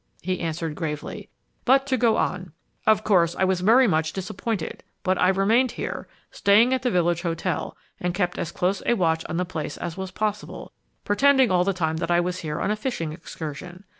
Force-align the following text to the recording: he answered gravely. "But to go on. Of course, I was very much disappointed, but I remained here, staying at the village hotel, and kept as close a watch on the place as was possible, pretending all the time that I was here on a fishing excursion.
he 0.23 0.39
answered 0.39 0.73
gravely. 0.73 1.29
"But 1.63 1.85
to 1.85 1.95
go 1.95 2.17
on. 2.17 2.53
Of 2.87 3.03
course, 3.03 3.35
I 3.35 3.43
was 3.43 3.59
very 3.61 3.87
much 3.87 4.13
disappointed, 4.13 4.83
but 5.03 5.15
I 5.21 5.29
remained 5.29 5.73
here, 5.73 6.07
staying 6.31 6.73
at 6.73 6.81
the 6.81 6.89
village 6.89 7.21
hotel, 7.21 7.77
and 7.99 8.11
kept 8.15 8.39
as 8.39 8.51
close 8.51 8.81
a 8.87 8.95
watch 8.95 9.23
on 9.29 9.37
the 9.37 9.45
place 9.45 9.77
as 9.77 9.97
was 9.97 10.09
possible, 10.09 10.71
pretending 11.05 11.51
all 11.51 11.63
the 11.63 11.71
time 11.71 11.97
that 11.97 12.09
I 12.09 12.19
was 12.19 12.39
here 12.39 12.59
on 12.59 12.71
a 12.71 12.75
fishing 12.75 13.11
excursion. 13.13 13.83